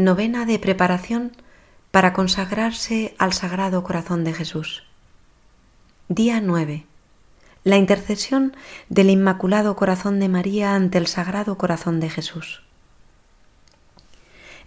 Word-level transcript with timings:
Novena 0.00 0.46
de 0.46 0.58
preparación 0.58 1.32
para 1.90 2.14
consagrarse 2.14 3.14
al 3.18 3.34
Sagrado 3.34 3.84
Corazón 3.84 4.24
de 4.24 4.32
Jesús. 4.32 4.82
Día 6.08 6.40
9. 6.40 6.86
La 7.64 7.76
intercesión 7.76 8.56
del 8.88 9.10
Inmaculado 9.10 9.76
Corazón 9.76 10.18
de 10.18 10.30
María 10.30 10.74
ante 10.74 10.96
el 10.96 11.06
Sagrado 11.06 11.58
Corazón 11.58 12.00
de 12.00 12.08
Jesús. 12.08 12.62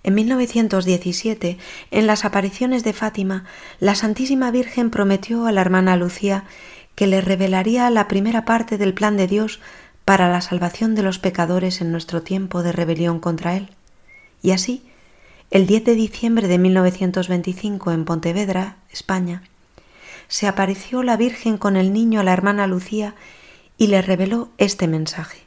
En 0.03 0.13
1917, 0.13 1.57
en 1.89 2.05
las 2.05 2.25
apariciones 2.25 2.83
de 2.83 2.93
Fátima, 2.93 3.45
la 3.79 3.95
Santísima 3.95 4.51
Virgen 4.51 4.91
prometió 4.91 5.47
a 5.47 5.51
la 5.51 5.61
hermana 5.61 5.95
Lucía 5.95 6.43
que 6.93 7.07
le 7.07 7.21
revelaría 7.21 7.89
la 7.89 8.07
primera 8.07 8.45
parte 8.45 8.77
del 8.77 8.93
plan 8.93 9.17
de 9.17 9.25
Dios 9.25 9.61
para 10.05 10.29
la 10.29 10.41
salvación 10.41 10.93
de 10.93 11.01
los 11.01 11.17
pecadores 11.17 11.81
en 11.81 11.91
nuestro 11.91 12.21
tiempo 12.21 12.61
de 12.61 12.71
rebelión 12.71 13.19
contra 13.19 13.55
Él. 13.55 13.71
Y 14.43 14.51
así, 14.51 14.83
el 15.53 15.67
10 15.67 15.85
de 15.85 15.93
diciembre 15.93 16.47
de 16.47 16.57
1925 16.57 17.91
en 17.91 18.05
Pontevedra, 18.05 18.77
España, 18.91 19.43
se 20.27 20.47
apareció 20.47 21.03
la 21.03 21.15
Virgen 21.15 21.59
con 21.59 21.75
el 21.75 21.93
niño 21.93 22.21
a 22.21 22.23
la 22.23 22.33
hermana 22.33 22.65
Lucía 22.65 23.13
y 23.77 23.85
le 23.85 24.01
reveló 24.01 24.49
este 24.57 24.87
mensaje. 24.87 25.43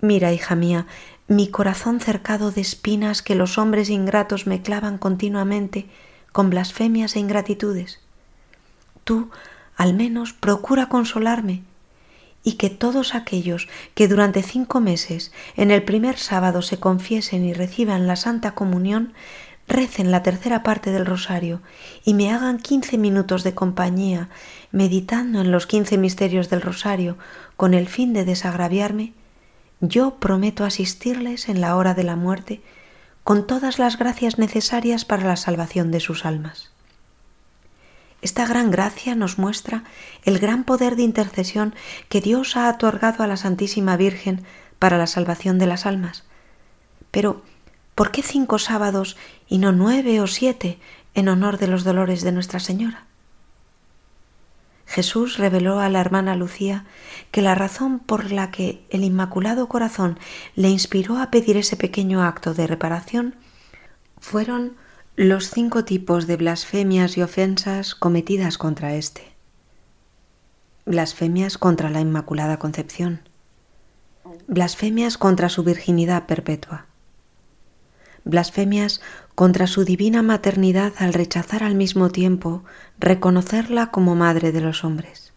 Mira, 0.00 0.32
hija 0.32 0.56
mía, 0.56 0.88
mi 1.28 1.46
corazón 1.46 2.00
cercado 2.00 2.50
de 2.50 2.62
espinas 2.62 3.22
que 3.22 3.36
los 3.36 3.58
hombres 3.58 3.90
ingratos 3.90 4.48
me 4.48 4.60
clavan 4.60 4.98
continuamente 4.98 5.86
con 6.32 6.50
blasfemias 6.50 7.14
e 7.14 7.20
ingratitudes. 7.20 8.00
Tú, 9.04 9.30
al 9.76 9.94
menos, 9.94 10.32
procura 10.32 10.88
consolarme 10.88 11.62
y 12.44 12.52
que 12.52 12.70
todos 12.70 13.14
aquellos 13.14 13.68
que 13.94 14.06
durante 14.06 14.42
cinco 14.42 14.80
meses 14.80 15.32
en 15.56 15.70
el 15.70 15.82
primer 15.82 16.18
sábado 16.18 16.62
se 16.62 16.78
confiesen 16.78 17.44
y 17.44 17.54
reciban 17.54 18.06
la 18.06 18.16
Santa 18.16 18.52
Comunión, 18.52 19.14
recen 19.66 20.10
la 20.10 20.22
tercera 20.22 20.62
parte 20.62 20.92
del 20.92 21.06
rosario 21.06 21.62
y 22.04 22.12
me 22.12 22.30
hagan 22.30 22.58
quince 22.58 22.98
minutos 22.98 23.42
de 23.42 23.54
compañía 23.54 24.28
meditando 24.70 25.40
en 25.40 25.50
los 25.50 25.66
quince 25.66 25.96
misterios 25.96 26.50
del 26.50 26.60
rosario 26.60 27.16
con 27.56 27.72
el 27.72 27.88
fin 27.88 28.12
de 28.12 28.26
desagraviarme, 28.26 29.14
yo 29.80 30.16
prometo 30.16 30.64
asistirles 30.64 31.48
en 31.48 31.62
la 31.62 31.76
hora 31.76 31.94
de 31.94 32.04
la 32.04 32.16
muerte 32.16 32.60
con 33.22 33.46
todas 33.46 33.78
las 33.78 33.98
gracias 33.98 34.38
necesarias 34.38 35.06
para 35.06 35.24
la 35.24 35.36
salvación 35.36 35.90
de 35.90 36.00
sus 36.00 36.26
almas. 36.26 36.73
Esta 38.24 38.46
gran 38.46 38.70
gracia 38.70 39.14
nos 39.14 39.38
muestra 39.38 39.84
el 40.22 40.38
gran 40.38 40.64
poder 40.64 40.96
de 40.96 41.02
intercesión 41.02 41.74
que 42.08 42.22
Dios 42.22 42.56
ha 42.56 42.70
otorgado 42.70 43.22
a 43.22 43.26
la 43.26 43.36
Santísima 43.36 43.98
Virgen 43.98 44.46
para 44.78 44.96
la 44.96 45.06
salvación 45.06 45.58
de 45.58 45.66
las 45.66 45.84
almas. 45.84 46.24
Pero, 47.10 47.42
¿por 47.94 48.12
qué 48.12 48.22
cinco 48.22 48.58
sábados 48.58 49.18
y 49.46 49.58
no 49.58 49.72
nueve 49.72 50.22
o 50.22 50.26
siete 50.26 50.78
en 51.12 51.28
honor 51.28 51.58
de 51.58 51.66
los 51.66 51.84
dolores 51.84 52.22
de 52.22 52.32
Nuestra 52.32 52.60
Señora? 52.60 53.04
Jesús 54.86 55.36
reveló 55.36 55.78
a 55.78 55.90
la 55.90 56.00
hermana 56.00 56.34
Lucía 56.34 56.86
que 57.30 57.42
la 57.42 57.54
razón 57.54 57.98
por 57.98 58.32
la 58.32 58.50
que 58.50 58.86
el 58.88 59.04
Inmaculado 59.04 59.68
Corazón 59.68 60.18
le 60.54 60.70
inspiró 60.70 61.18
a 61.18 61.30
pedir 61.30 61.58
ese 61.58 61.76
pequeño 61.76 62.22
acto 62.22 62.54
de 62.54 62.66
reparación 62.66 63.34
fueron 64.18 64.78
los 65.16 65.48
cinco 65.48 65.84
tipos 65.84 66.26
de 66.26 66.36
blasfemias 66.36 67.16
y 67.16 67.22
ofensas 67.22 67.94
cometidas 67.94 68.58
contra 68.58 68.94
éste. 68.94 69.22
Blasfemias 70.86 71.56
contra 71.56 71.88
la 71.88 72.00
Inmaculada 72.00 72.58
Concepción. 72.58 73.20
Blasfemias 74.48 75.16
contra 75.16 75.48
su 75.48 75.62
virginidad 75.62 76.26
perpetua. 76.26 76.86
Blasfemias 78.24 79.00
contra 79.36 79.68
su 79.68 79.84
divina 79.84 80.22
maternidad 80.22 80.92
al 80.98 81.12
rechazar 81.12 81.62
al 81.62 81.76
mismo 81.76 82.10
tiempo 82.10 82.64
reconocerla 82.98 83.92
como 83.92 84.16
madre 84.16 84.50
de 84.50 84.62
los 84.62 84.82
hombres. 84.82 85.32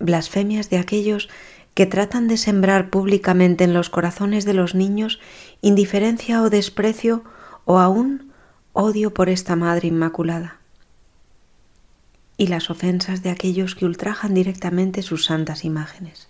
Blasfemias 0.00 0.68
de 0.68 0.78
aquellos 0.78 1.28
que 1.74 1.86
tratan 1.86 2.26
de 2.26 2.38
sembrar 2.38 2.90
públicamente 2.90 3.62
en 3.62 3.72
los 3.72 3.88
corazones 3.88 4.44
de 4.44 4.54
los 4.54 4.74
niños 4.74 5.20
indiferencia 5.60 6.42
o 6.42 6.50
desprecio 6.50 7.22
o 7.70 7.78
aún 7.78 8.32
odio 8.72 9.14
por 9.14 9.28
esta 9.28 9.54
Madre 9.54 9.86
Inmaculada, 9.86 10.56
y 12.36 12.48
las 12.48 12.68
ofensas 12.68 13.22
de 13.22 13.30
aquellos 13.30 13.76
que 13.76 13.84
ultrajan 13.84 14.34
directamente 14.34 15.02
sus 15.02 15.24
santas 15.24 15.64
imágenes. 15.64 16.26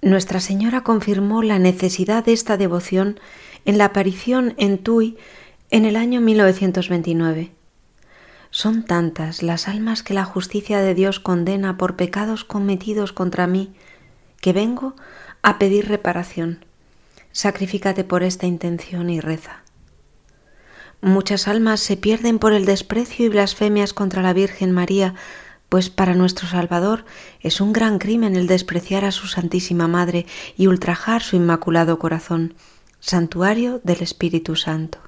Nuestra 0.00 0.40
Señora 0.40 0.80
confirmó 0.80 1.44
la 1.44 1.60
necesidad 1.60 2.24
de 2.24 2.32
esta 2.32 2.56
devoción 2.56 3.20
en 3.64 3.78
la 3.78 3.84
aparición 3.84 4.54
en 4.58 4.78
Tui 4.78 5.16
en 5.70 5.84
el 5.84 5.94
año 5.94 6.20
1929. 6.20 7.52
Son 8.50 8.82
tantas 8.82 9.44
las 9.44 9.68
almas 9.68 10.02
que 10.02 10.12
la 10.12 10.24
justicia 10.24 10.80
de 10.80 10.96
Dios 10.96 11.20
condena 11.20 11.78
por 11.78 11.94
pecados 11.94 12.42
cometidos 12.42 13.12
contra 13.12 13.46
mí 13.46 13.72
que 14.40 14.52
vengo 14.52 14.96
a 15.40 15.60
pedir 15.60 15.86
reparación 15.86 16.64
Sacrifícate 17.32 18.04
por 18.04 18.22
esta 18.22 18.46
intención 18.46 19.10
y 19.10 19.20
reza. 19.20 19.62
Muchas 21.00 21.48
almas 21.48 21.80
se 21.80 21.96
pierden 21.96 22.38
por 22.38 22.52
el 22.52 22.64
desprecio 22.64 23.26
y 23.26 23.28
blasfemias 23.28 23.92
contra 23.92 24.22
la 24.22 24.32
Virgen 24.32 24.70
María, 24.70 25.14
pues 25.68 25.90
para 25.90 26.14
nuestro 26.14 26.46
Salvador 26.46 27.04
es 27.40 27.60
un 27.60 27.72
gran 27.72 27.98
crimen 27.98 28.36
el 28.36 28.46
despreciar 28.46 29.04
a 29.04 29.10
su 29.10 29.26
Santísima 29.26 29.88
Madre 29.88 30.26
y 30.56 30.66
ultrajar 30.66 31.22
su 31.22 31.34
Inmaculado 31.34 31.98
Corazón, 31.98 32.54
santuario 33.00 33.80
del 33.82 34.02
Espíritu 34.02 34.54
Santo. 34.54 34.98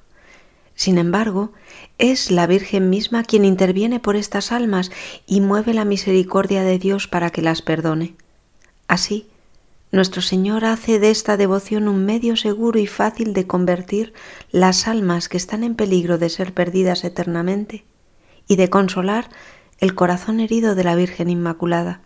Sin 0.73 0.97
embargo, 0.97 1.53
es 1.97 2.31
la 2.31 2.47
Virgen 2.47 2.89
misma 2.89 3.23
quien 3.23 3.45
interviene 3.45 4.01
por 4.01 4.17
estas 4.17 4.51
almas 4.51 4.91
y 5.25 5.39
mueve 5.39 5.73
la 5.73 5.85
misericordia 5.85 6.63
de 6.63 6.77
Dios 6.77 7.07
para 7.07 7.29
que 7.29 7.41
las 7.41 7.61
perdone. 7.61 8.15
Así, 8.87 9.29
nuestro 9.91 10.21
Señor 10.21 10.65
hace 10.65 10.99
de 10.99 11.09
esta 11.09 11.37
devoción 11.37 11.87
un 11.87 12.05
medio 12.05 12.35
seguro 12.35 12.79
y 12.79 12.87
fácil 12.87 13.33
de 13.33 13.47
convertir 13.47 14.13
las 14.51 14.87
almas 14.87 15.29
que 15.29 15.37
están 15.37 15.63
en 15.63 15.75
peligro 15.75 16.17
de 16.17 16.29
ser 16.29 16.53
perdidas 16.53 17.03
eternamente 17.03 17.85
y 18.47 18.55
de 18.55 18.69
consolar 18.69 19.29
el 19.79 19.95
corazón 19.95 20.39
herido 20.39 20.75
de 20.75 20.83
la 20.83 20.95
Virgen 20.95 21.29
Inmaculada. 21.29 22.01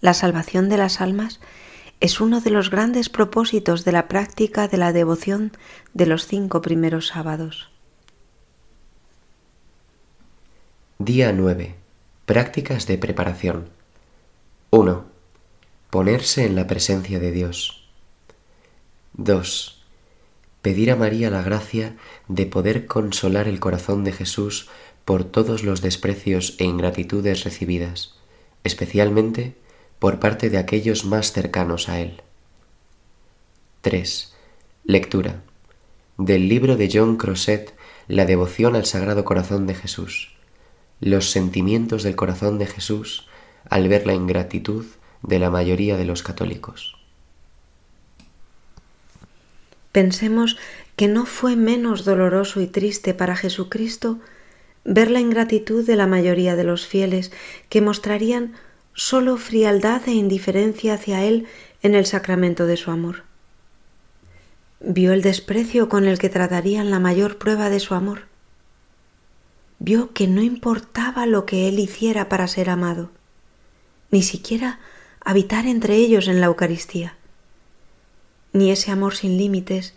La 0.00 0.14
salvación 0.14 0.68
de 0.68 0.78
las 0.78 1.00
almas 1.00 1.40
es 2.00 2.20
uno 2.20 2.40
de 2.40 2.50
los 2.50 2.70
grandes 2.70 3.10
propósitos 3.10 3.84
de 3.84 3.92
la 3.92 4.08
práctica 4.08 4.68
de 4.68 4.78
la 4.78 4.92
devoción 4.92 5.52
de 5.92 6.06
los 6.06 6.26
cinco 6.26 6.62
primeros 6.62 7.08
sábados. 7.08 7.70
Día 10.98 11.32
9. 11.32 11.74
Prácticas 12.24 12.86
de 12.86 12.98
preparación. 12.98 13.68
1. 14.70 15.09
Ponerse 15.90 16.46
en 16.46 16.54
la 16.54 16.68
presencia 16.68 17.18
de 17.18 17.32
Dios. 17.32 17.82
2. 19.14 19.82
Pedir 20.62 20.92
a 20.92 20.94
María 20.94 21.30
la 21.30 21.42
gracia 21.42 21.96
de 22.28 22.46
poder 22.46 22.86
consolar 22.86 23.48
el 23.48 23.58
corazón 23.58 24.04
de 24.04 24.12
Jesús 24.12 24.68
por 25.04 25.24
todos 25.24 25.64
los 25.64 25.82
desprecios 25.82 26.54
e 26.58 26.64
ingratitudes 26.64 27.42
recibidas, 27.42 28.14
especialmente 28.62 29.56
por 29.98 30.20
parte 30.20 30.48
de 30.48 30.58
aquellos 30.58 31.04
más 31.04 31.32
cercanos 31.32 31.88
a 31.88 31.98
Él. 31.98 32.22
3. 33.80 34.32
Lectura. 34.84 35.42
Del 36.18 36.48
libro 36.48 36.76
de 36.76 36.88
John 36.92 37.16
Crosset, 37.16 37.74
La 38.06 38.26
devoción 38.26 38.76
al 38.76 38.86
Sagrado 38.86 39.24
Corazón 39.24 39.66
de 39.66 39.74
Jesús. 39.74 40.36
Los 41.00 41.32
sentimientos 41.32 42.04
del 42.04 42.14
corazón 42.14 42.58
de 42.60 42.66
Jesús 42.66 43.26
al 43.68 43.88
ver 43.88 44.06
la 44.06 44.14
ingratitud 44.14 44.86
de 45.22 45.38
la 45.38 45.50
mayoría 45.50 45.96
de 45.96 46.04
los 46.04 46.22
católicos. 46.22 46.96
Pensemos 49.92 50.56
que 50.96 51.08
no 51.08 51.26
fue 51.26 51.56
menos 51.56 52.04
doloroso 52.04 52.60
y 52.60 52.66
triste 52.66 53.14
para 53.14 53.36
Jesucristo 53.36 54.18
ver 54.84 55.10
la 55.10 55.20
ingratitud 55.20 55.84
de 55.84 55.96
la 55.96 56.06
mayoría 56.06 56.56
de 56.56 56.64
los 56.64 56.86
fieles 56.86 57.32
que 57.68 57.80
mostrarían 57.80 58.54
sólo 58.94 59.36
frialdad 59.36 60.02
e 60.06 60.12
indiferencia 60.12 60.94
hacia 60.94 61.24
Él 61.24 61.46
en 61.82 61.94
el 61.94 62.06
sacramento 62.06 62.66
de 62.66 62.76
su 62.76 62.90
amor. 62.90 63.24
Vio 64.80 65.12
el 65.12 65.22
desprecio 65.22 65.88
con 65.88 66.06
el 66.06 66.18
que 66.18 66.28
tratarían 66.28 66.90
la 66.90 67.00
mayor 67.00 67.38
prueba 67.38 67.68
de 67.68 67.80
su 67.80 67.94
amor. 67.94 68.22
Vio 69.78 70.12
que 70.12 70.26
no 70.26 70.42
importaba 70.42 71.26
lo 71.26 71.46
que 71.46 71.68
Él 71.68 71.78
hiciera 71.78 72.28
para 72.28 72.48
ser 72.48 72.70
amado, 72.70 73.10
ni 74.10 74.22
siquiera 74.22 74.80
habitar 75.30 75.66
entre 75.66 75.94
ellos 75.94 76.26
en 76.26 76.40
la 76.40 76.46
Eucaristía. 76.46 77.14
Ni 78.52 78.72
ese 78.72 78.90
amor 78.90 79.14
sin 79.14 79.38
límites, 79.38 79.94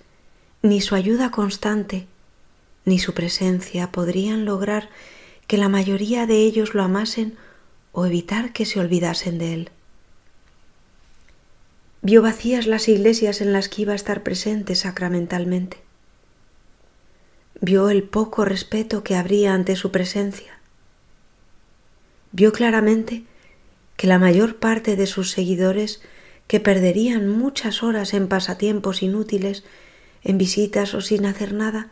ni 0.62 0.80
su 0.80 0.94
ayuda 0.94 1.32
constante, 1.32 2.06
ni 2.86 3.00
su 3.00 3.16
presencia 3.16 3.92
podrían 3.92 4.46
lograr 4.46 4.90
que 5.48 5.58
la 5.58 5.70
mayoría 5.70 6.28
de 6.28 6.36
ellos 6.36 6.76
lo 6.76 6.84
amasen 6.84 7.36
o 7.94 8.06
evitar 8.06 8.54
que 8.54 8.68
se 8.68 8.80
olvidasen 8.80 9.40
de 9.40 9.54
él. 9.54 9.70
Vio 12.04 12.22
vacías 12.22 12.68
las 12.68 12.88
iglesias 12.88 13.42
en 13.42 13.54
las 13.54 13.70
que 13.70 13.82
iba 13.82 13.94
a 13.94 13.96
estar 13.96 14.22
presente 14.22 14.76
sacramentalmente. 14.76 15.78
Vio 17.60 17.90
el 17.90 18.04
poco 18.04 18.46
respeto 18.46 19.04
que 19.04 19.16
habría 19.16 19.56
ante 19.56 19.76
su 19.76 19.90
presencia. 19.90 20.60
Vio 22.34 22.52
claramente 22.52 23.24
que 24.04 24.08
la 24.08 24.20
mayor 24.20 24.58
parte 24.58 24.98
de 24.98 25.08
sus 25.08 25.32
seguidores 25.32 26.02
que 26.48 26.60
perderían 26.60 27.30
muchas 27.30 27.84
horas 27.84 28.14
en 28.14 28.28
pasatiempos 28.28 29.02
inútiles, 29.02 29.64
en 30.26 30.38
visitas 30.38 30.94
o 30.94 31.00
sin 31.00 31.26
hacer 31.26 31.54
nada, 31.54 31.88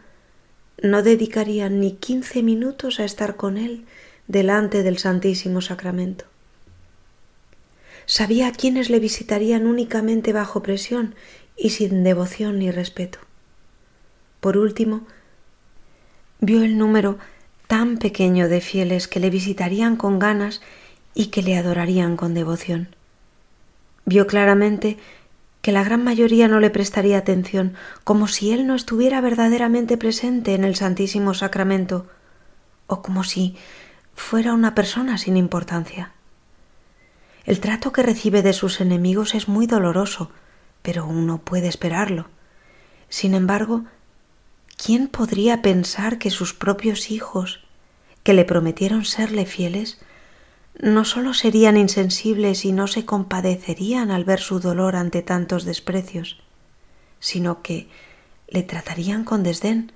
no 0.84 1.04
dedicarían 1.04 1.80
ni 1.80 1.94
quince 1.94 2.44
minutos 2.44 3.00
a 3.00 3.06
estar 3.06 3.38
con 3.38 3.56
él 3.56 3.86
delante 4.28 4.84
del 4.84 4.98
Santísimo 4.98 5.62
Sacramento. 5.62 6.26
Sabía 8.08 8.48
a 8.48 8.52
quienes 8.52 8.90
le 8.90 9.00
visitarían 9.00 9.66
únicamente 9.66 10.34
bajo 10.34 10.62
presión 10.62 11.16
y 11.56 11.70
sin 11.70 12.04
devoción 12.04 12.60
ni 12.60 12.72
respeto. 12.72 13.20
Por 14.42 14.58
último, 14.58 15.08
vio 16.42 16.62
el 16.62 16.78
número 16.78 17.20
tan 17.68 17.98
pequeño 17.98 18.50
de 18.50 18.60
fieles 18.60 19.08
que 19.08 19.22
le 19.22 19.30
visitarían 19.30 19.96
con 19.96 20.20
ganas 20.20 20.60
y 21.14 21.28
que 21.28 21.42
le 21.42 21.58
adorarían 21.58 22.18
con 22.18 22.34
devoción. 22.34 22.96
Vio 24.06 24.28
claramente 24.28 24.98
que 25.62 25.72
la 25.72 25.84
gran 25.84 26.04
mayoría 26.04 26.48
no 26.48 26.60
le 26.60 26.70
prestaría 26.70 27.18
atención, 27.18 27.76
como 28.04 28.28
si 28.28 28.52
él 28.52 28.66
no 28.66 28.76
estuviera 28.76 29.22
verdaderamente 29.22 29.98
presente 29.98 30.56
en 30.56 30.64
el 30.64 30.76
Santísimo 30.76 31.34
Sacramento, 31.34 32.08
o 32.88 33.02
como 33.02 33.24
si 33.24 33.56
fuera 34.16 34.54
una 34.54 34.74
persona 34.74 35.18
sin 35.18 35.38
importancia. 35.38 36.12
El 37.46 37.60
trato 37.60 37.92
que 37.92 38.04
recibe 38.04 38.42
de 38.42 38.54
sus 38.54 38.82
enemigos 38.82 39.36
es 39.36 39.48
muy 39.48 39.68
doloroso, 39.68 40.32
pero 40.82 41.06
uno 41.06 41.40
puede 41.40 41.68
esperarlo. 41.68 42.28
Sin 43.10 43.34
embargo, 43.36 43.86
¿quién 44.84 45.08
podría 45.08 45.62
pensar 45.62 46.18
que 46.18 46.30
sus 46.30 46.54
propios 46.54 47.12
hijos, 47.12 47.64
que 48.24 48.34
le 48.34 48.46
prometieron 48.46 49.06
serle 49.06 49.46
fieles, 49.46 50.00
no 50.80 51.06
sólo 51.06 51.34
serían 51.34 51.78
insensibles 51.78 52.66
y 52.66 52.72
no 52.72 52.88
se 52.88 53.06
compadecerían 53.06 54.12
al 54.12 54.24
ver 54.24 54.40
su 54.40 54.60
dolor 54.60 54.96
ante 54.96 55.22
tantos 55.22 55.66
desprecios, 55.66 56.42
sino 57.20 57.62
que 57.62 57.90
le 58.48 58.64
tratarían 58.64 59.24
con 59.24 59.44
desdén, 59.44 59.92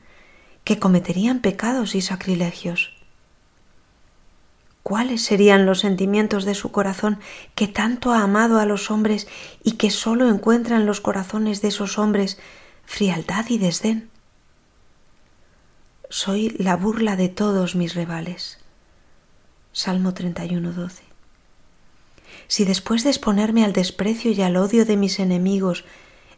que 0.63 0.79
cometerían 0.79 1.39
pecados 1.39 1.95
y 1.95 2.01
sacrilegios. 2.01 2.93
¿Cuáles 4.83 5.23
serían 5.23 5.65
los 5.65 5.79
sentimientos 5.79 6.45
de 6.45 6.53
su 6.53 6.71
corazón 6.71 7.19
que 7.55 7.67
tanto 7.67 8.11
ha 8.13 8.21
amado 8.21 8.59
a 8.59 8.67
los 8.67 8.91
hombres 8.91 9.27
y 9.63 9.73
que 9.73 9.89
sólo 9.89 10.29
encuentra 10.29 10.77
en 10.77 10.85
los 10.85 11.01
corazones 11.01 11.61
de 11.61 11.69
esos 11.69 11.97
hombres 11.97 12.37
frialdad 12.85 13.45
y 13.49 13.57
desdén? 13.57 14.11
Soy 16.09 16.49
la 16.59 16.75
burla 16.75 17.15
de 17.15 17.29
todos 17.29 17.75
mis 17.75 17.95
rivales. 17.95 18.59
Salmo 19.75 20.13
31, 20.13 20.71
12. 20.71 21.03
Si 22.47 22.63
después 22.63 23.03
de 23.03 23.09
exponerme 23.09 23.65
al 23.65 23.73
desprecio 23.73 24.31
y 24.31 24.41
al 24.41 24.55
odio 24.55 24.85
de 24.85 24.95
mis 24.95 25.19
enemigos, 25.19 25.83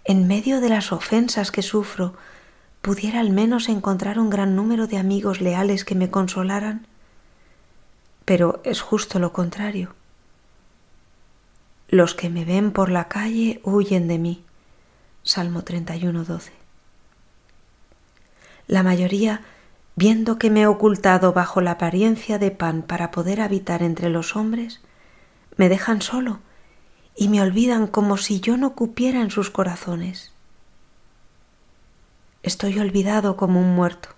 en 0.06 0.26
medio 0.26 0.60
de 0.60 0.70
las 0.70 0.92
ofensas 0.92 1.52
que 1.52 1.62
sufro, 1.62 2.16
pudiera 2.82 3.20
al 3.20 3.30
menos 3.30 3.70
encontrar 3.70 4.18
un 4.18 4.32
gran 4.32 4.56
número 4.56 4.88
de 4.88 4.98
amigos 4.98 5.40
leales 5.40 5.86
que 5.86 5.94
me 5.94 6.10
consolaran, 6.10 6.88
pero 8.26 8.60
es 8.64 8.82
justo 8.82 9.20
lo 9.20 9.34
contrario. 9.34 9.94
Los 11.90 12.16
que 12.16 12.32
me 12.32 12.44
ven 12.44 12.72
por 12.72 12.90
la 12.90 13.08
calle 13.08 13.62
huyen 13.64 14.08
de 14.08 14.18
mí. 14.18 14.44
Salmo 15.22 15.64
31, 15.64 16.24
12. 16.24 16.54
La 18.66 18.82
mayoría 18.82 19.44
viendo 19.98 20.38
que 20.38 20.52
me 20.52 20.62
he 20.62 20.68
ocultado 20.68 21.34
bajo 21.34 21.60
la 21.60 21.72
apariencia 21.72 22.38
de 22.38 22.52
pan 22.52 22.84
para 22.84 23.10
poder 23.10 23.42
habitar 23.42 23.82
entre 23.82 24.10
los 24.10 24.36
hombres, 24.36 24.80
me 25.58 25.70
dejan 25.70 26.04
solo 26.04 26.40
y 27.16 27.30
me 27.30 27.42
olvidan 27.42 27.88
como 27.88 28.16
si 28.16 28.40
yo 28.40 28.58
no 28.58 28.76
cupiera 28.76 29.22
en 29.22 29.32
sus 29.32 29.50
corazones. 29.50 30.32
Estoy 32.44 32.78
olvidado 32.78 33.38
como 33.38 33.60
un 33.60 33.76
muerto. 33.76 34.10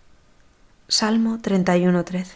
Salmo 0.89 1.37
31.13. 1.37 2.27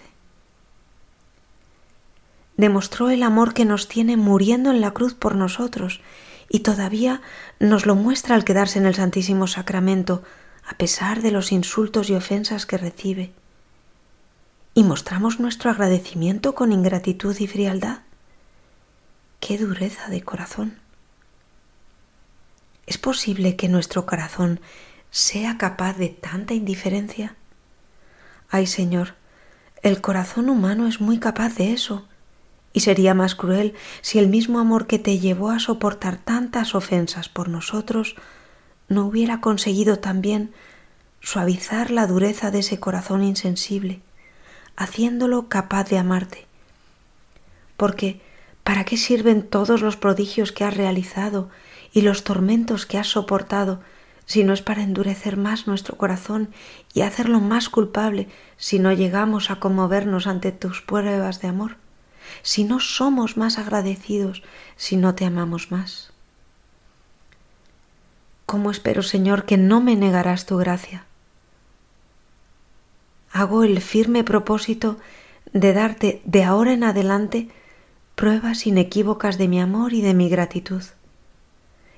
Demostró 2.56 3.10
el 3.10 3.24
amor 3.24 3.54
que 3.54 3.66
nos 3.66 3.90
tiene 3.90 4.16
muriendo 4.16 4.72
en 4.72 4.80
la 4.80 4.92
cruz 4.92 5.16
por 5.16 5.36
nosotros 5.36 6.00
y 6.48 6.62
todavía 6.62 7.22
nos 7.60 7.86
lo 7.86 7.95
muestra 7.95 8.36
al 8.36 8.45
quedarse 8.45 8.80
en 8.80 8.86
el 8.86 8.95
Santísimo 8.95 9.48
Sacramento, 9.48 10.24
a 10.65 10.77
pesar 10.77 11.21
de 11.21 11.31
los 11.31 11.51
insultos 11.51 12.10
y 12.10 12.15
ofensas 12.15 12.65
que 12.65 12.77
recibe. 12.77 13.31
¿Y 14.74 14.83
mostramos 14.83 15.39
nuestro 15.39 15.69
agradecimiento 15.69 16.56
con 16.56 16.71
ingratitud 16.71 17.36
y 17.39 17.48
frialdad? 17.48 18.00
¡Qué 19.39 19.57
dureza 19.57 20.10
de 20.10 20.21
corazón! 20.21 20.80
¿Es 22.86 22.98
posible 22.98 23.56
que 23.56 23.69
nuestro 23.69 24.06
corazón 24.06 24.60
sea 25.12 25.57
capaz 25.57 25.94
de 25.98 26.10
tanta 26.10 26.54
indiferencia? 26.54 27.36
Ay 28.50 28.68
Señor, 28.68 29.16
el 29.81 30.01
corazón 30.01 30.50
humano 30.50 30.88
es 30.88 31.01
muy 31.01 31.19
capaz 31.19 31.56
de 31.56 31.74
eso, 31.74 32.07
y 32.74 32.80
sería 32.80 33.13
más 33.13 33.36
cruel 33.36 33.75
si 34.01 34.18
el 34.18 34.27
mismo 34.27 34.59
amor 34.59 34.88
que 34.88 34.98
te 34.98 35.19
llevó 35.19 35.51
a 35.51 35.59
soportar 35.59 36.18
tantas 36.18 36.74
ofensas 36.74 37.30
por 37.30 37.48
nosotros 37.48 38.16
no 38.94 39.06
hubiera 39.06 39.42
conseguido 39.42 40.00
también 40.00 40.54
suavizar 41.22 41.90
la 41.92 42.06
dureza 42.06 42.51
de 42.51 42.60
ese 42.60 42.80
corazón 42.80 43.24
insensible, 43.24 44.01
haciéndolo 44.75 45.48
capaz 45.50 45.90
de 45.90 45.98
amarte. 45.98 46.45
Porque, 47.78 48.22
¿para 48.63 48.84
qué 48.84 48.98
sirven 48.98 49.44
todos 49.44 49.81
los 49.81 49.98
prodigios 49.98 50.51
que 50.51 50.63
has 50.63 50.75
realizado 50.75 51.50
y 51.92 52.01
los 52.01 52.24
tormentos 52.24 52.86
que 52.86 52.98
has 52.98 53.07
soportado 53.07 53.81
si 54.25 54.44
no 54.44 54.54
es 54.54 54.62
para 54.62 54.84
endurecer 54.84 55.38
más 55.38 55.68
nuestro 55.68 55.98
corazón 55.98 56.50
y 56.94 57.01
hacerlo 57.01 57.40
más 57.40 57.69
culpable 57.69 58.30
si 58.57 58.80
no 58.80 58.94
llegamos 58.94 59.50
a 59.50 59.60
conmovernos 59.60 60.28
ante 60.28 60.51
tus 60.51 60.81
pruebas 60.81 61.42
de 61.42 61.48
amor? 61.50 61.78
Si 62.42 62.63
no 62.63 62.80
somos 62.80 63.38
más 63.38 63.57
agradecidos 63.57 64.44
si 64.75 64.98
no 64.98 65.13
te 65.16 65.25
amamos 65.25 65.72
más. 65.72 66.12
¿Cómo 68.53 68.69
espero, 68.69 69.01
Señor, 69.01 69.45
que 69.45 69.57
no 69.57 69.81
me 69.81 69.95
negarás 69.95 70.45
tu 70.45 70.57
gracia? 70.57 71.05
Hago 73.31 73.63
el 73.63 73.81
firme 73.81 74.23
propósito 74.23 74.99
de 75.54 75.73
darte 75.73 76.21
de 76.25 76.44
ahora 76.44 76.71
en 76.71 76.83
adelante 76.83 77.47
pruebas 78.13 78.68
inequívocas 78.68 79.39
de 79.39 79.47
mi 79.47 79.59
amor 79.59 79.94
y 79.94 80.04
de 80.04 80.13
mi 80.13 80.30
gratitud. 80.30 80.83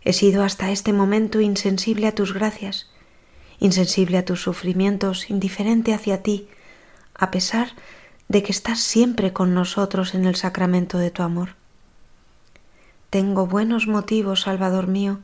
He 0.06 0.14
sido 0.14 0.44
hasta 0.44 0.72
este 0.72 0.94
momento 0.94 1.42
insensible 1.42 2.08
a 2.08 2.16
tus 2.16 2.34
gracias, 2.34 2.90
insensible 3.60 4.18
a 4.18 4.24
tus 4.24 4.42
sufrimientos, 4.42 5.30
indiferente 5.30 5.94
hacia 5.94 6.24
ti, 6.24 6.48
a 7.16 7.32
pesar 7.32 7.72
de 8.30 8.44
que 8.44 8.54
estás 8.54 8.80
siempre 8.80 9.34
con 9.34 9.54
nosotros 9.54 10.16
en 10.16 10.24
el 10.24 10.38
sacramento 10.38 11.00
de 11.00 11.12
tu 11.12 11.22
amor. 11.22 11.50
Tengo 13.10 13.46
buenos 13.46 13.88
motivos, 13.88 14.44
Salvador 14.44 14.88
mío, 14.88 15.20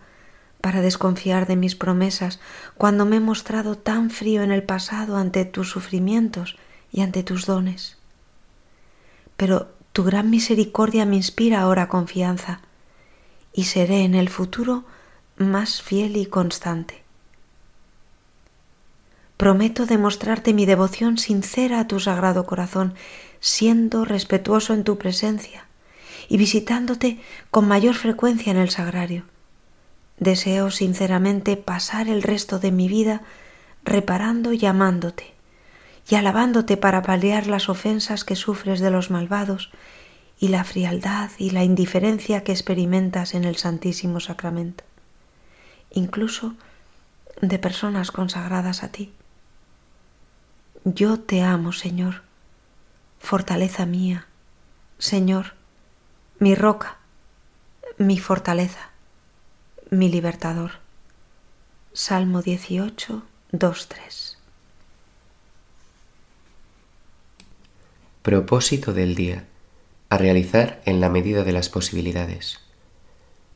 para 0.62 0.82
desconfiar 0.82 1.48
de 1.48 1.56
mis 1.56 1.76
promesas 1.76 2.40
cuando 2.78 3.06
me 3.06 3.18
he 3.18 3.20
mostrado 3.20 3.78
tan 3.78 4.10
frío 4.10 4.44
en 4.44 4.52
el 4.52 4.64
pasado 4.64 5.18
ante 5.18 5.44
tus 5.44 5.70
sufrimientos 5.70 6.56
y 6.92 7.02
ante 7.02 7.24
tus 7.24 7.46
dones. 7.46 7.98
Pero 9.38 9.70
tu 9.92 10.04
gran 10.04 10.30
misericordia 10.30 11.06
me 11.06 11.18
inspira 11.18 11.62
ahora 11.62 11.90
confianza 11.90 12.62
y 13.54 13.66
seré 13.66 14.04
en 14.04 14.16
el 14.16 14.30
futuro 14.30 14.86
más 15.38 15.82
fiel 15.82 16.16
y 16.16 16.28
constante. 16.28 17.02
Prometo 19.36 19.88
demostrarte 19.88 20.54
mi 20.54 20.68
devoción 20.68 21.18
sincera 21.18 21.80
a 21.80 21.88
tu 21.88 22.00
sagrado 22.00 22.46
corazón, 22.46 22.94
siendo 23.40 24.06
respetuoso 24.06 24.76
en 24.76 24.84
tu 24.84 25.00
presencia 25.00 25.66
y 26.30 26.38
visitándote 26.38 27.20
con 27.50 27.68
mayor 27.68 27.96
frecuencia 27.96 28.52
en 28.52 28.58
el 28.58 28.70
sagrario 28.70 29.26
Deseo 30.22 30.70
sinceramente 30.70 31.58
pasar 31.58 32.08
el 32.08 32.22
resto 32.22 32.60
de 32.60 32.72
mi 32.72 32.88
vida 32.88 33.24
reparando 33.84 34.54
y 34.54 34.64
amándote, 34.68 35.34
y 36.08 36.14
alabándote 36.14 36.78
para 36.78 37.02
paliar 37.02 37.48
las 37.48 37.70
ofensas 37.70 38.24
que 38.24 38.36
sufres 38.36 38.80
de 38.82 38.92
los 38.92 39.10
malvados 39.10 39.72
y 40.40 40.50
la 40.50 40.64
frialdad 40.64 41.32
y 41.40 41.50
la 41.50 41.64
indiferencia 41.64 42.44
que 42.44 42.52
experimentas 42.52 43.34
en 43.34 43.46
el 43.46 43.56
Santísimo 43.56 44.20
Sacramento, 44.20 44.84
incluso 45.90 46.54
de 47.42 47.58
personas 47.58 48.12
consagradas 48.12 48.84
a 48.84 48.90
ti. 48.90 49.12
Yo 50.84 51.20
te 51.20 51.42
amo, 51.42 51.72
Señor, 51.72 52.22
fortaleza 53.18 53.88
mía, 53.88 54.28
Señor, 55.00 55.56
mi 56.38 56.54
roca, 56.54 56.98
mi 57.98 58.20
fortaleza 58.20 58.91
mi 59.94 60.08
libertador. 60.08 60.72
Salmo 61.92 62.42
18, 62.42 63.24
2, 63.52 63.88
3. 63.90 64.38
Propósito 68.22 68.94
del 68.94 69.16
día. 69.16 69.44
A 70.08 70.18
realizar 70.18 70.82
en 70.86 71.02
la 71.02 71.10
medida 71.10 71.44
de 71.44 71.52
las 71.52 71.68
posibilidades. 71.68 72.62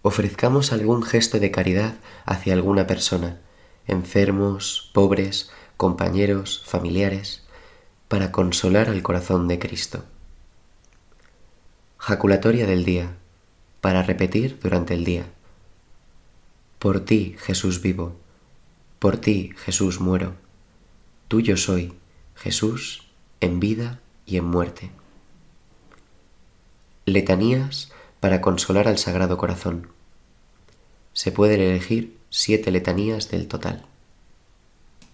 Ofrezcamos 0.01 0.73
algún 0.73 1.03
gesto 1.03 1.39
de 1.39 1.51
caridad 1.51 1.93
hacia 2.25 2.51
alguna 2.51 2.85
persona, 2.85 3.39
enfermos, 3.87 4.91
pobres, 4.93 5.51
compañeros, 5.77 6.63
familiares, 6.65 7.43
para 8.09 8.33
consolar 8.33 8.89
al 8.89 9.01
corazón 9.03 9.47
de 9.47 9.57
Cristo. 9.57 10.03
Jaculatoria 11.97 12.67
del 12.67 12.83
día, 12.83 13.15
para 13.79 14.03
repetir 14.03 14.59
durante 14.61 14.95
el 14.95 15.05
día. 15.05 15.27
Por 16.85 16.99
ti, 16.99 17.35
Jesús 17.39 17.81
vivo, 17.81 18.15
por 18.99 19.17
ti, 19.17 19.49
Jesús 19.57 19.99
muero, 19.99 20.35
tuyo 21.27 21.57
soy, 21.57 21.95
Jesús, 22.35 23.07
en 23.41 23.59
vida 23.59 24.01
y 24.27 24.37
en 24.37 24.45
muerte. 24.45 24.91
Letanías 27.05 27.91
para 28.19 28.39
consolar 28.39 28.87
al 28.87 28.99
Sagrado 28.99 29.35
Corazón. 29.35 29.87
Se 31.13 31.31
pueden 31.31 31.59
elegir 31.59 32.19
siete 32.29 32.69
letanías 32.69 33.31
del 33.31 33.47
total. 33.47 33.87